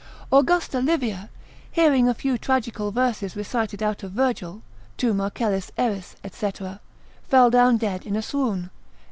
[0.33, 1.29] Augusta Livia
[1.71, 4.63] hearing a few tragical verses recited out of Virgil,
[4.97, 6.51] Tu Marcellus eris, &c.,
[7.21, 8.71] fell down dead in a swoon.